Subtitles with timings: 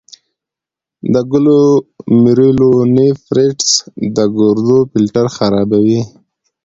[1.13, 3.71] د ګلومیرولونیفریټس
[4.15, 6.01] د ګردو فلټر خرابوي.